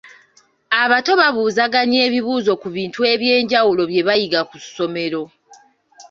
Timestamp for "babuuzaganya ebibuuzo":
1.19-2.51